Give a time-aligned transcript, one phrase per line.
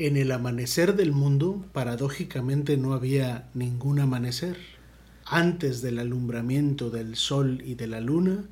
[0.00, 4.56] En el amanecer del mundo, paradójicamente no había ningún amanecer.
[5.24, 8.44] Antes del alumbramiento del sol y de la luna,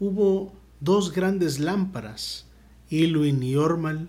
[0.00, 2.46] hubo dos grandes lámparas,
[2.88, 4.08] Ilwin y Ormal,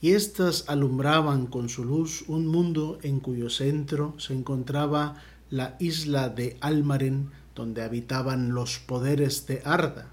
[0.00, 5.16] y éstas alumbraban con su luz un mundo en cuyo centro se encontraba
[5.50, 10.12] la isla de Almaren, donde habitaban los poderes de Arda.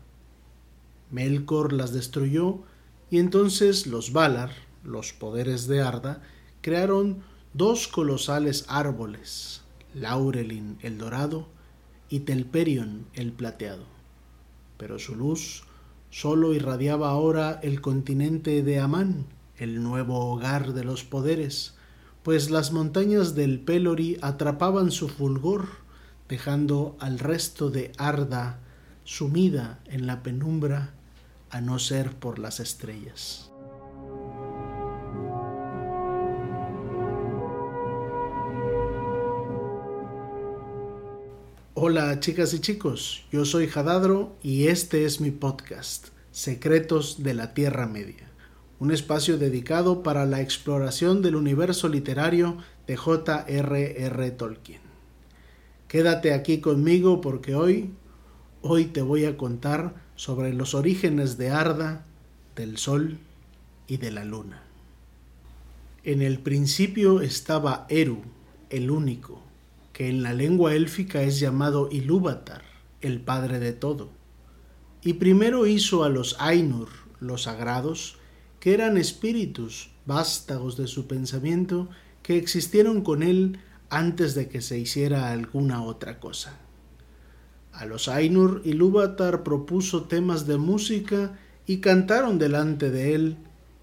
[1.12, 2.64] Melkor las destruyó,
[3.12, 6.22] y entonces los Valar, los poderes de Arda,
[6.62, 9.62] crearon dos colosales árboles,
[9.94, 11.48] Laurelin el dorado
[12.10, 13.86] y Telperion el plateado.
[14.78, 15.64] Pero su luz
[16.10, 19.26] sólo irradiaba ahora el continente de Amán,
[19.58, 21.76] el nuevo hogar de los poderes,
[22.24, 25.68] pues las montañas del Pelori atrapaban su fulgor,
[26.30, 28.60] dejando al resto de Arda
[29.04, 30.94] sumida en la penumbra,
[31.50, 33.53] a no ser por las estrellas.
[41.86, 47.54] Hola chicas y chicos, yo soy Jadadro y este es mi podcast, Secretos de la
[47.54, 48.32] Tierra Media,
[48.80, 52.58] un espacio dedicado para la exploración del universo literario
[52.88, 54.32] de J.R.R.
[54.32, 54.80] Tolkien.
[55.90, 57.92] Quédate aquí conmigo porque hoy,
[58.62, 62.06] hoy te voy a contar sobre los orígenes de Arda,
[62.56, 63.18] del Sol
[63.88, 64.64] y de la Luna.
[66.06, 68.22] En el principio estaba Eru,
[68.70, 69.42] el único,
[69.94, 72.64] que en la lengua élfica es llamado Ilúvatar,
[73.02, 74.10] el padre de todo.
[75.04, 76.90] Y primero hizo a los Ainur,
[77.20, 78.18] los sagrados,
[78.60, 81.90] que eran espíritus vástagos de su pensamiento,
[82.24, 83.60] que existieron con él
[83.90, 86.60] antes de que se hiciera alguna otra cosa.
[87.72, 91.38] A los Ainur Ilúvatar propuso temas de música
[91.68, 93.38] y cantaron delante de él,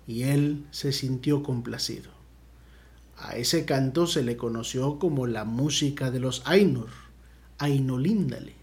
[0.07, 2.20] y él se sintió complacido.
[3.23, 6.89] A ese canto se le conoció como la música de los Ainur,
[7.59, 8.55] Ainolíndale.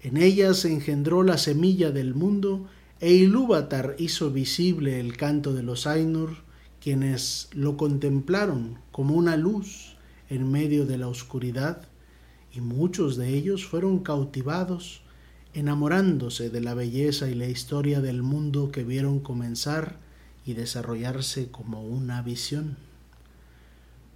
[0.00, 2.68] En ella se engendró la semilla del mundo
[3.00, 6.36] e Ilúvatar hizo visible el canto de los Ainur,
[6.78, 9.96] quienes lo contemplaron como una luz
[10.28, 11.88] en medio de la oscuridad,
[12.52, 15.00] y muchos de ellos fueron cautivados,
[15.54, 19.98] enamorándose de la belleza y la historia del mundo que vieron comenzar
[20.44, 22.76] y desarrollarse como una visión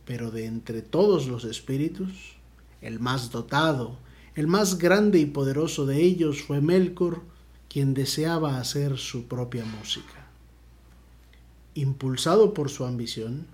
[0.09, 2.09] pero de entre todos los espíritus,
[2.81, 3.99] el más dotado,
[4.37, 7.21] el más grande y poderoso de ellos fue Melkor,
[7.69, 10.27] quien deseaba hacer su propia música.
[11.75, 13.49] Impulsado por su ambición,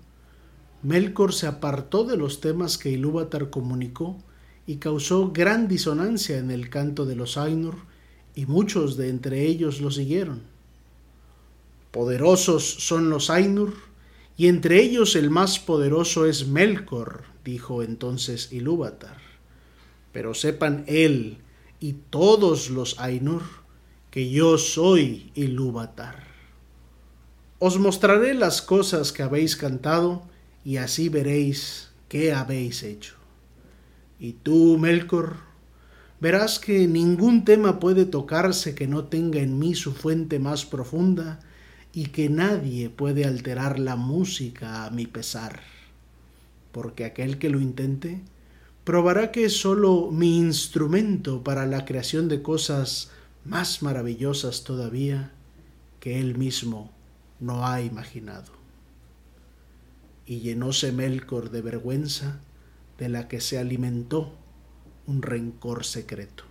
[0.81, 4.15] Melkor se apartó de los temas que Ilúvatar comunicó
[4.65, 7.75] y causó gran disonancia en el canto de los Ainur,
[8.33, 10.43] y muchos de entre ellos lo siguieron.
[11.91, 13.73] Poderosos son los Ainur,
[14.37, 19.17] y entre ellos el más poderoso es Melkor, dijo entonces Ilúvatar.
[20.11, 21.37] Pero sepan él
[21.79, 23.43] y todos los Ainur
[24.11, 26.23] que yo soy Ilúvatar.
[27.59, 30.23] Os mostraré las cosas que habéis cantado
[30.65, 33.15] y así veréis qué habéis hecho.
[34.19, 35.37] Y tú, Melkor,
[36.19, 41.39] verás que ningún tema puede tocarse que no tenga en mí su fuente más profunda
[41.95, 45.61] y que nadie puede alterar la música a mi pesar,
[46.73, 48.19] porque aquel que lo intente
[48.83, 53.11] probará que es sólo mi instrumento para la creación de cosas
[53.45, 55.31] más maravillosas todavía
[56.01, 56.91] que él mismo
[57.39, 58.51] no ha imaginado.
[60.25, 62.41] Y llenóse Melkor de vergüenza
[62.97, 64.33] de la que se alimentó
[65.07, 66.43] un rencor secreto.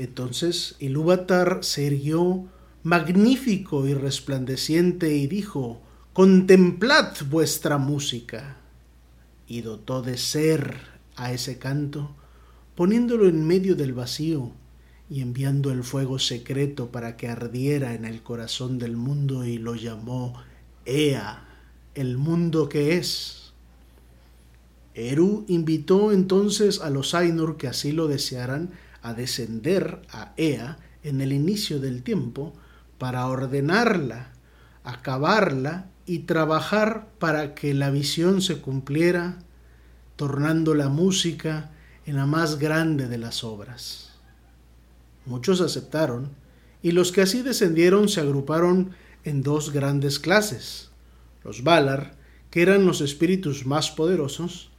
[0.00, 2.46] Entonces Ilúvatar se irguió
[2.82, 5.82] magnífico y resplandeciente, y dijo,
[6.14, 8.56] Contemplad vuestra música.
[9.46, 10.78] Y dotó de ser
[11.16, 12.16] a ese canto,
[12.76, 14.52] poniéndolo en medio del vacío
[15.10, 19.74] y enviando el fuego secreto para que ardiera en el corazón del mundo y lo
[19.74, 20.32] llamó
[20.86, 21.46] Ea,
[21.94, 23.52] el mundo que es.
[24.94, 28.70] Eru invitó entonces a los Ainur que así lo desearan
[29.02, 32.52] a descender a Ea en el inicio del tiempo
[32.98, 34.32] para ordenarla,
[34.84, 39.38] acabarla y trabajar para que la visión se cumpliera,
[40.16, 41.70] tornando la música
[42.04, 44.10] en la más grande de las obras.
[45.24, 46.30] Muchos aceptaron,
[46.82, 48.90] y los que así descendieron se agruparon
[49.24, 50.90] en dos grandes clases,
[51.44, 52.16] los Valar,
[52.50, 54.70] que eran los espíritus más poderosos,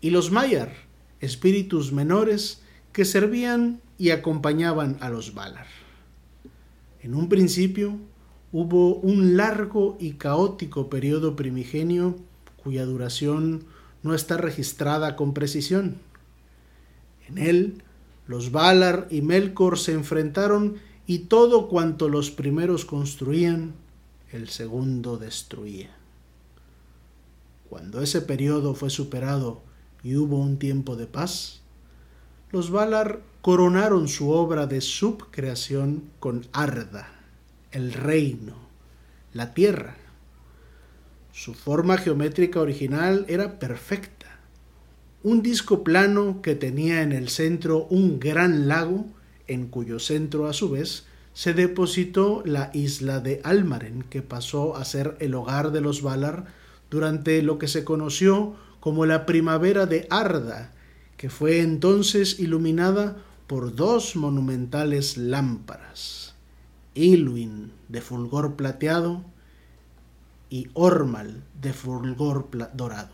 [0.00, 0.72] y los Mayar,
[1.20, 2.62] espíritus menores
[2.96, 5.66] que servían y acompañaban a los Valar.
[7.02, 7.98] En un principio
[8.52, 12.16] hubo un largo y caótico periodo primigenio
[12.56, 13.64] cuya duración
[14.02, 15.98] no está registrada con precisión.
[17.28, 17.82] En él,
[18.26, 20.76] los Valar y Melkor se enfrentaron
[21.06, 23.74] y todo cuanto los primeros construían,
[24.32, 25.94] el segundo destruía.
[27.68, 29.60] Cuando ese periodo fue superado
[30.02, 31.60] y hubo un tiempo de paz,
[32.52, 37.08] los Valar coronaron su obra de subcreación con Arda,
[37.72, 38.54] el reino,
[39.32, 39.96] la tierra.
[41.32, 44.38] Su forma geométrica original era perfecta,
[45.22, 49.06] un disco plano que tenía en el centro un gran lago,
[49.48, 54.84] en cuyo centro a su vez se depositó la isla de Almaren, que pasó a
[54.84, 56.46] ser el hogar de los Valar
[56.90, 60.72] durante lo que se conoció como la primavera de Arda,
[61.16, 63.16] que fue entonces iluminada
[63.46, 66.34] por dos monumentales lámparas,
[66.94, 69.22] Ilwin de fulgor plateado
[70.50, 73.10] y Ormal de fulgor dorado.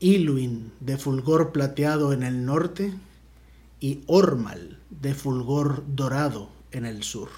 [0.00, 2.94] Ilwin de fulgor plateado en el norte
[3.80, 7.30] y Ormal de fulgor dorado en el sur.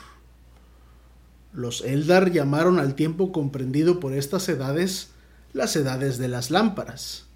[1.53, 5.11] Los Eldar llamaron al tiempo comprendido por estas edades
[5.53, 7.27] las edades de las lámparas.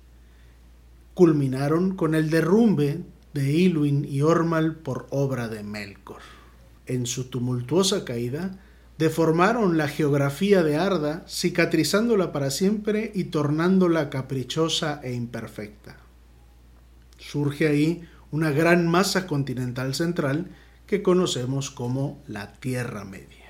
[1.15, 3.03] Culminaron con el derrumbe
[3.33, 6.21] de Ilwin y Ormal por obra de Melkor.
[6.87, 8.59] En su tumultuosa caída,
[8.99, 15.97] deformaron la geografía de Arda, cicatrizándola para siempre y tornándola caprichosa e imperfecta.
[17.19, 20.51] Surge ahí una gran masa continental central
[20.87, 23.44] que conocemos como la Tierra Media.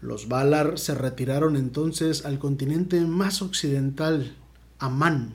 [0.00, 4.36] Los Valar se retiraron entonces al continente más occidental,
[4.78, 5.32] Amán,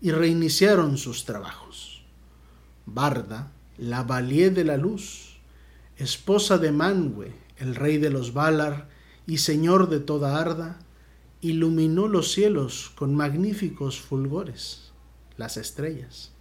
[0.00, 2.04] y reiniciaron sus trabajos.
[2.86, 5.38] Barda, la Valier de la Luz,
[5.96, 8.88] esposa de Manwë, el rey de los Valar
[9.26, 10.80] y señor de toda Arda,
[11.40, 14.92] iluminó los cielos con magníficos fulgores,
[15.36, 16.32] las estrellas.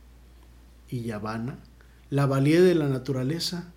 [0.89, 1.59] Y Yavanna,
[2.09, 3.71] la valía de la naturaleza,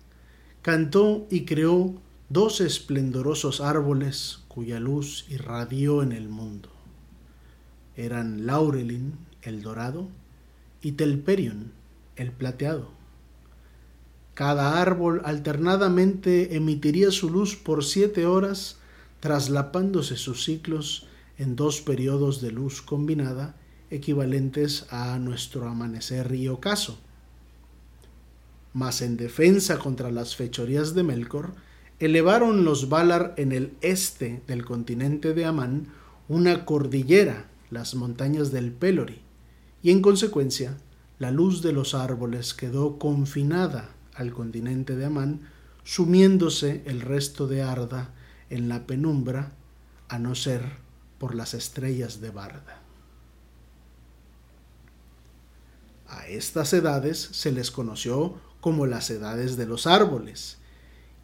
[0.61, 6.69] cantó y creó dos esplendorosos árboles cuya luz irradió en el mundo.
[7.95, 10.09] Eran Laurelin, el dorado,
[10.81, 11.71] y Telperion,
[12.15, 12.89] el plateado.
[14.33, 18.77] Cada árbol alternadamente emitiría su luz por siete horas,
[19.19, 23.55] traslapándose sus ciclos en dos periodos de luz combinada
[23.89, 26.99] equivalentes a nuestro amanecer y ocaso.
[28.73, 31.53] Mas en defensa contra las fechorías de Melkor,
[31.99, 35.87] elevaron los Valar en el este del continente de Amán
[36.27, 39.21] una cordillera, las montañas del Pelori,
[39.81, 40.77] y en consecuencia
[41.19, 45.41] la luz de los árboles quedó confinada al continente de Amán,
[45.83, 48.13] sumiéndose el resto de Arda
[48.49, 49.53] en la penumbra,
[50.09, 50.61] a no ser
[51.17, 52.81] por las estrellas de Barda.
[56.07, 60.57] A estas edades se les conoció como las edades de los árboles,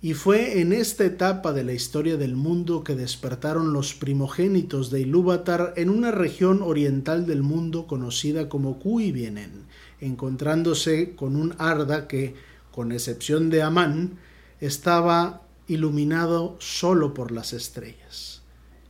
[0.03, 4.99] y fue en esta etapa de la historia del mundo que despertaron los primogénitos de
[4.99, 9.63] Ilúvatar en una región oriental del mundo conocida como Cuivienen,
[10.01, 12.35] encontrándose con un Arda que,
[12.73, 14.19] con excepción de Amán,
[14.59, 18.41] estaba iluminado solo por las estrellas,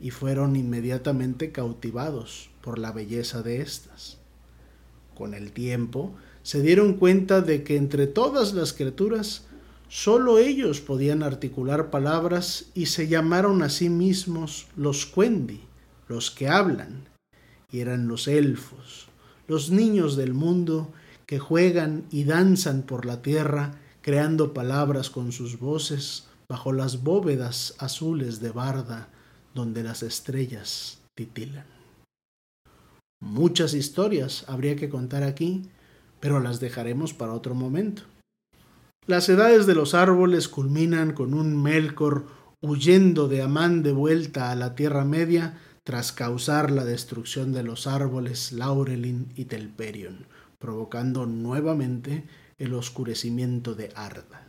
[0.02, 4.18] y fueron inmediatamente cautivados por la belleza de éstas.
[5.14, 9.46] Con el tiempo se dieron cuenta de que entre todas las criaturas
[9.94, 15.62] sólo ellos podían articular palabras y se llamaron a sí mismos los Quendi,
[16.08, 17.08] los que hablan,
[17.72, 19.08] y eran los elfos,
[19.48, 20.92] los niños del mundo
[21.28, 27.76] que juegan y danzan por la tierra, creando palabras con sus voces bajo las bóvedas
[27.78, 29.10] azules de barda
[29.54, 31.68] donde las estrellas titilan.
[33.22, 35.70] Muchas historias habría que contar aquí,
[36.20, 38.02] pero las dejaremos para otro momento.
[39.06, 42.26] Las edades de los árboles culminan con un Melkor
[42.62, 47.86] huyendo de Amán de vuelta a la Tierra Media tras causar la destrucción de los
[47.86, 52.24] árboles Laurelin y Telperion, provocando nuevamente
[52.58, 54.48] el oscurecimiento de Arda.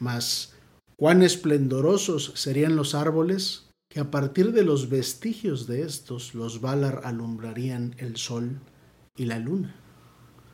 [0.00, 0.54] Mas,
[0.96, 7.02] cuán esplendorosos serían los árboles que a partir de los vestigios de estos los Valar
[7.04, 8.58] alumbrarían el sol
[9.16, 9.76] y la luna.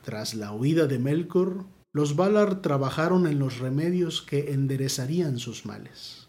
[0.03, 6.29] Tras la huida de Melkor, los Valar trabajaron en los remedios que enderezarían sus males.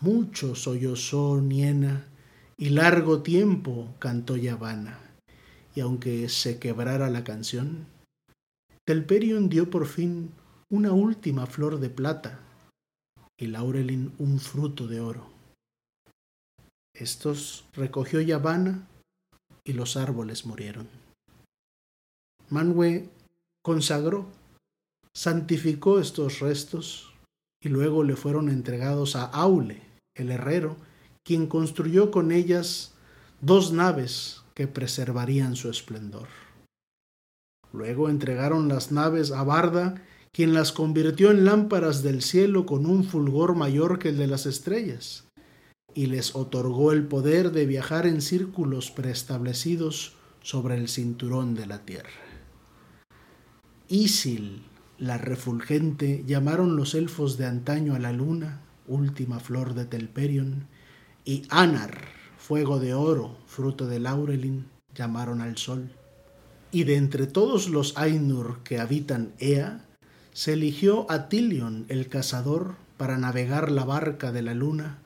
[0.00, 2.06] Mucho sollozó Niena
[2.56, 4.98] y largo tiempo cantó Yavanna,
[5.74, 7.86] y aunque se quebrara la canción,
[8.84, 10.32] Telperion dio por fin
[10.70, 12.40] una última flor de plata
[13.36, 15.30] y Laurelin un fruto de oro.
[16.94, 18.86] Estos recogió Yavanna
[19.64, 20.88] y los árboles murieron.
[22.50, 23.08] Manwë
[23.62, 24.26] consagró,
[25.14, 27.12] santificó estos restos
[27.62, 29.82] y luego le fueron entregados a Aule,
[30.14, 30.76] el herrero,
[31.24, 32.94] quien construyó con ellas
[33.40, 36.28] dos naves que preservarían su esplendor.
[37.72, 40.02] Luego entregaron las naves a Barda,
[40.32, 44.46] quien las convirtió en lámparas del cielo con un fulgor mayor que el de las
[44.46, 45.24] estrellas,
[45.94, 51.84] y les otorgó el poder de viajar en círculos preestablecidos sobre el cinturón de la
[51.84, 52.10] tierra.
[53.88, 54.62] Isil,
[55.02, 60.68] la refulgente, llamaron los elfos de antaño a la luna, última flor de Telperion,
[61.24, 62.04] y Anar,
[62.38, 65.90] fuego de oro, fruto de Laurelin, llamaron al sol.
[66.70, 69.84] Y de entre todos los Ainur que habitan Ea,
[70.32, 74.98] se eligió a Tilion el cazador para navegar la barca de la luna,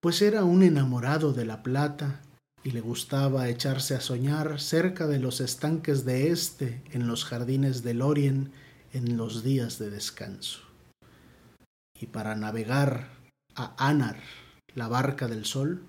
[0.00, 2.22] pues era un enamorado de la plata
[2.64, 7.82] y le gustaba echarse a soñar cerca de los estanques de este en los jardines
[7.82, 8.50] del Orien
[8.92, 10.60] en los días de descanso.
[11.98, 13.08] Y para navegar
[13.54, 14.20] a Anar,
[14.74, 15.82] la barca del sol,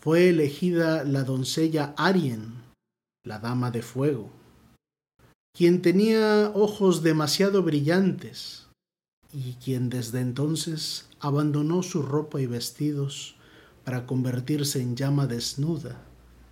[0.00, 2.62] fue elegida la doncella Arien,
[3.24, 4.30] la dama de fuego,
[5.56, 8.66] quien tenía ojos demasiado brillantes
[9.32, 13.36] y quien desde entonces abandonó su ropa y vestidos
[13.84, 16.02] para convertirse en llama desnuda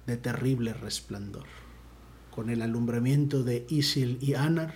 [0.07, 1.47] de terrible resplandor.
[2.31, 4.75] Con el alumbramiento de Isil y Anar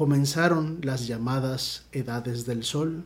[0.00, 3.04] comenzaron las llamadas edades del sol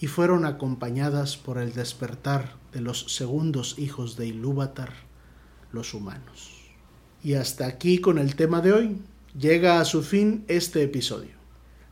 [0.00, 4.94] y fueron acompañadas por el despertar de los segundos hijos de Ilúvatar,
[5.70, 6.50] los humanos.
[7.22, 8.96] Y hasta aquí con el tema de hoy
[9.38, 11.36] llega a su fin este episodio.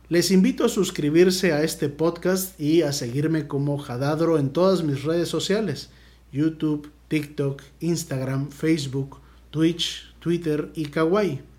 [0.09, 5.03] Les invito a suscribirse a este podcast y a seguirme como Jadadro en todas mis
[5.03, 5.89] redes sociales
[6.33, 9.21] YouTube, TikTok, Instagram, Facebook,
[9.51, 11.52] Twitch, Twitter y Kawaii.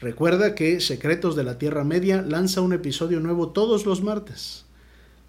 [0.00, 4.64] Recuerda que Secretos de la Tierra Media lanza un episodio nuevo todos los martes.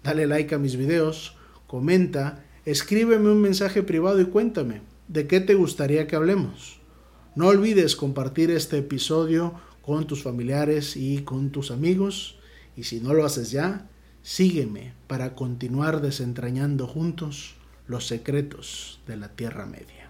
[0.04, 1.36] Dale like a mis videos,
[1.66, 6.78] comenta, escríbeme un mensaje privado y cuéntame de qué te gustaría que hablemos.
[7.34, 12.38] No olvides compartir este episodio con tus familiares y con tus amigos
[12.76, 13.90] y si no lo haces ya,
[14.22, 17.56] sígueme para continuar desentrañando juntos
[17.88, 20.09] los secretos de la Tierra Media.